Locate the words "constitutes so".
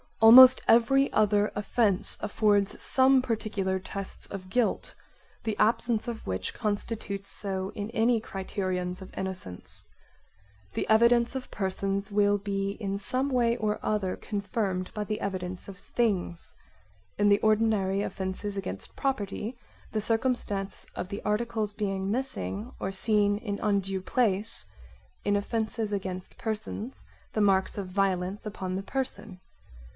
6.55-7.71